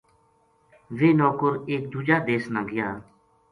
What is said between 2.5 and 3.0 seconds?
نا گیا